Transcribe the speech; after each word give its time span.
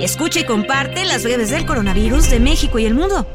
Escucha 0.00 0.40
y 0.40 0.44
comparte 0.44 1.04
las 1.04 1.22
breves 1.24 1.50
del 1.50 1.66
coronavirus 1.66 2.30
de 2.30 2.40
México 2.40 2.78
y 2.78 2.86
el 2.86 2.94
mundo. 2.94 3.26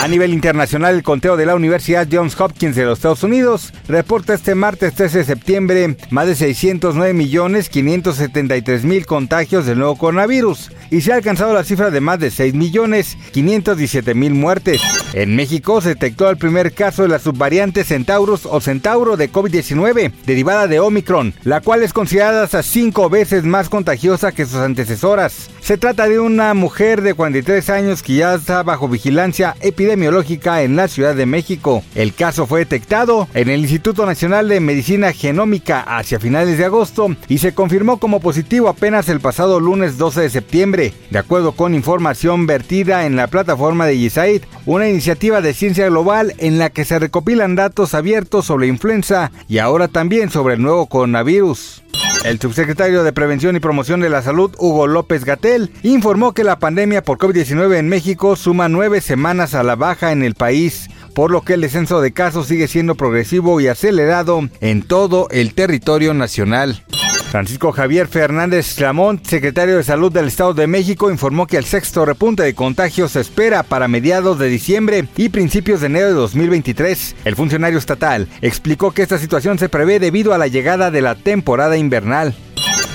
A 0.00 0.06
nivel 0.06 0.32
internacional, 0.32 0.94
el 0.94 1.02
conteo 1.02 1.36
de 1.36 1.44
la 1.44 1.56
Universidad 1.56 2.06
Johns 2.10 2.40
Hopkins 2.40 2.76
de 2.76 2.84
los 2.84 2.98
Estados 2.98 3.24
Unidos 3.24 3.72
reporta 3.88 4.32
este 4.32 4.54
martes 4.54 4.94
13 4.94 5.18
de 5.18 5.24
septiembre 5.24 5.96
más 6.10 6.28
de 6.28 6.36
609 6.36 7.12
millones 7.14 7.68
573 7.68 8.84
mil 8.84 9.06
contagios 9.06 9.66
del 9.66 9.78
nuevo 9.78 9.96
coronavirus 9.96 10.70
y 10.92 11.00
se 11.00 11.12
ha 11.12 11.16
alcanzado 11.16 11.52
la 11.52 11.64
cifra 11.64 11.90
de 11.90 12.00
más 12.00 12.20
de 12.20 12.30
6 12.30 12.54
millones 12.54 13.18
517 13.32 14.14
mil 14.14 14.34
muertes. 14.34 14.80
En 15.14 15.34
México 15.34 15.80
se 15.80 15.90
detectó 15.90 16.30
el 16.30 16.36
primer 16.36 16.72
caso 16.72 17.02
de 17.02 17.08
la 17.08 17.18
subvariante 17.18 17.82
Centaurus 17.82 18.46
o 18.46 18.60
Centauro 18.60 19.16
de 19.16 19.32
COVID-19 19.32 20.12
derivada 20.24 20.68
de 20.68 20.78
Omicron, 20.78 21.34
la 21.42 21.60
cual 21.60 21.82
es 21.82 21.92
considerada 21.92 22.44
hasta 22.44 22.62
5 22.62 23.10
veces 23.10 23.42
más 23.42 23.68
contagiosa 23.68 24.30
que 24.30 24.46
sus 24.46 24.60
antecesoras. 24.60 25.50
Se 25.60 25.76
trata 25.76 26.08
de 26.08 26.20
una 26.20 26.54
mujer 26.54 27.02
de 27.02 27.14
43 27.14 27.68
años 27.70 28.04
que 28.04 28.14
ya 28.14 28.34
está 28.34 28.62
bajo 28.62 28.88
vigilancia 28.88 29.56
epidemiológica 29.60 29.87
en 29.92 30.76
la 30.76 30.88
Ciudad 30.88 31.14
de 31.14 31.26
México. 31.26 31.82
El 31.94 32.14
caso 32.14 32.46
fue 32.46 32.60
detectado 32.60 33.28
en 33.34 33.48
el 33.48 33.60
Instituto 33.60 34.04
Nacional 34.06 34.48
de 34.48 34.60
Medicina 34.60 35.12
Genómica 35.12 35.80
hacia 35.80 36.20
finales 36.20 36.58
de 36.58 36.64
agosto 36.64 37.14
y 37.28 37.38
se 37.38 37.54
confirmó 37.54 37.98
como 37.98 38.20
positivo 38.20 38.68
apenas 38.68 39.08
el 39.08 39.20
pasado 39.20 39.60
lunes 39.60 39.98
12 39.98 40.22
de 40.22 40.30
septiembre, 40.30 40.92
de 41.10 41.18
acuerdo 41.18 41.52
con 41.52 41.74
información 41.74 42.46
vertida 42.46 43.06
en 43.06 43.16
la 43.16 43.28
plataforma 43.28 43.86
de 43.86 43.96
GISAID, 43.96 44.42
una 44.66 44.88
iniciativa 44.88 45.40
de 45.40 45.54
ciencia 45.54 45.86
global 45.86 46.34
en 46.38 46.58
la 46.58 46.70
que 46.70 46.84
se 46.84 46.98
recopilan 46.98 47.54
datos 47.54 47.94
abiertos 47.94 48.46
sobre 48.46 48.66
influenza 48.66 49.30
y 49.48 49.58
ahora 49.58 49.88
también 49.88 50.30
sobre 50.30 50.54
el 50.54 50.62
nuevo 50.62 50.86
coronavirus. 50.86 51.82
El 52.24 52.40
subsecretario 52.40 53.04
de 53.04 53.12
Prevención 53.12 53.56
y 53.56 53.60
Promoción 53.60 54.00
de 54.00 54.10
la 54.10 54.22
Salud, 54.22 54.54
Hugo 54.58 54.86
López 54.86 55.24
Gatel, 55.24 55.70
informó 55.82 56.34
que 56.34 56.44
la 56.44 56.58
pandemia 56.58 57.02
por 57.02 57.18
COVID-19 57.18 57.76
en 57.76 57.88
México 57.88 58.36
suma 58.36 58.68
nueve 58.68 59.00
semanas 59.00 59.54
a 59.54 59.62
la 59.62 59.76
baja 59.76 60.12
en 60.12 60.22
el 60.22 60.34
país, 60.34 60.88
por 61.14 61.30
lo 61.30 61.42
que 61.42 61.54
el 61.54 61.60
descenso 61.60 62.00
de 62.00 62.12
casos 62.12 62.48
sigue 62.48 62.68
siendo 62.68 62.96
progresivo 62.96 63.60
y 63.60 63.68
acelerado 63.68 64.48
en 64.60 64.82
todo 64.82 65.28
el 65.30 65.54
territorio 65.54 66.12
nacional. 66.12 66.82
Francisco 67.30 67.72
Javier 67.72 68.08
Fernández 68.08 68.80
Lamont, 68.80 69.22
secretario 69.26 69.76
de 69.76 69.84
Salud 69.84 70.10
del 70.10 70.28
Estado 70.28 70.54
de 70.54 70.66
México, 70.66 71.10
informó 71.10 71.46
que 71.46 71.58
el 71.58 71.64
sexto 71.64 72.06
repunte 72.06 72.42
de 72.42 72.54
contagios 72.54 73.12
se 73.12 73.20
espera 73.20 73.62
para 73.62 73.86
mediados 73.86 74.38
de 74.38 74.48
diciembre 74.48 75.06
y 75.16 75.28
principios 75.28 75.80
de 75.80 75.88
enero 75.88 76.06
de 76.06 76.14
2023. 76.14 77.16
El 77.26 77.36
funcionario 77.36 77.78
estatal 77.78 78.28
explicó 78.40 78.92
que 78.92 79.02
esta 79.02 79.18
situación 79.18 79.58
se 79.58 79.68
prevé 79.68 80.00
debido 80.00 80.32
a 80.32 80.38
la 80.38 80.48
llegada 80.48 80.90
de 80.90 81.02
la 81.02 81.16
temporada 81.16 81.76
invernal. 81.76 82.34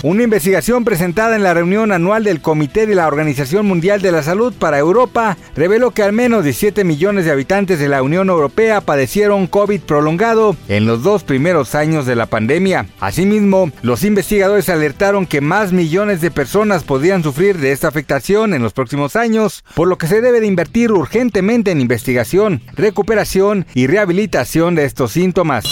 Una 0.03 0.23
investigación 0.23 0.83
presentada 0.83 1.37
en 1.37 1.43
la 1.43 1.53
reunión 1.53 1.93
anual 1.93 2.25
del 2.25 2.41
Comité 2.41 2.85
de 2.85 2.93
la 2.93 3.07
Organización 3.07 3.65
Mundial 3.65 4.01
de 4.01 4.11
la 4.11 4.21
Salud 4.21 4.53
para 4.53 4.77
Europa 4.77 5.37
reveló 5.55 5.91
que 5.91 6.03
al 6.03 6.11
menos 6.11 6.43
17 6.43 6.83
millones 6.83 7.23
de 7.23 7.31
habitantes 7.31 7.79
de 7.79 7.87
la 7.87 8.03
Unión 8.03 8.27
Europea 8.27 8.81
padecieron 8.81 9.47
COVID 9.47 9.79
prolongado 9.79 10.57
en 10.67 10.87
los 10.87 11.03
dos 11.03 11.23
primeros 11.23 11.73
años 11.73 12.05
de 12.05 12.17
la 12.17 12.25
pandemia. 12.25 12.87
Asimismo, 12.99 13.71
los 13.81 14.03
investigadores 14.03 14.67
alertaron 14.67 15.25
que 15.25 15.39
más 15.39 15.71
millones 15.71 16.19
de 16.19 16.31
personas 16.31 16.83
podrían 16.83 17.23
sufrir 17.23 17.57
de 17.57 17.71
esta 17.71 17.87
afectación 17.87 18.53
en 18.53 18.61
los 18.61 18.73
próximos 18.73 19.15
años, 19.15 19.63
por 19.73 19.87
lo 19.87 19.97
que 19.97 20.07
se 20.07 20.19
debe 20.19 20.41
de 20.41 20.47
invertir 20.47 20.91
urgentemente 20.91 21.71
en 21.71 21.79
investigación, 21.79 22.61
recuperación 22.73 23.65
y 23.73 23.87
rehabilitación 23.87 24.75
de 24.75 24.83
estos 24.83 25.13
síntomas. 25.13 25.63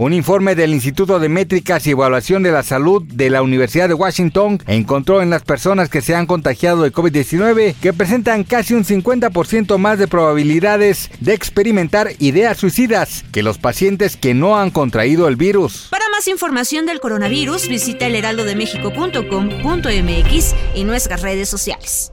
Un 0.00 0.12
informe 0.12 0.54
del 0.54 0.74
Instituto 0.74 1.18
de 1.18 1.28
Métricas 1.28 1.84
y 1.84 1.90
Evaluación 1.90 2.44
de 2.44 2.52
la 2.52 2.62
Salud 2.62 3.02
de 3.02 3.30
la 3.30 3.42
Universidad 3.42 3.88
de 3.88 3.94
Washington 3.94 4.62
encontró 4.68 5.22
en 5.22 5.30
las 5.30 5.42
personas 5.42 5.88
que 5.88 6.02
se 6.02 6.14
han 6.14 6.26
contagiado 6.26 6.82
de 6.82 6.92
COVID-19 6.92 7.74
que 7.74 7.92
presentan 7.92 8.44
casi 8.44 8.74
un 8.74 8.84
50% 8.84 9.76
más 9.76 9.98
de 9.98 10.06
probabilidades 10.06 11.10
de 11.18 11.34
experimentar 11.34 12.12
ideas 12.20 12.58
suicidas 12.58 13.24
que 13.32 13.42
los 13.42 13.58
pacientes 13.58 14.16
que 14.16 14.34
no 14.34 14.56
han 14.56 14.70
contraído 14.70 15.26
el 15.26 15.34
virus. 15.34 15.88
Para 15.90 16.08
más 16.10 16.28
información 16.28 16.86
del 16.86 17.00
coronavirus, 17.00 17.66
visita 17.66 18.06
elheraldodemexico.com.mx 18.06 20.54
y 20.76 20.84
nuestras 20.84 21.22
redes 21.22 21.48
sociales. 21.48 22.12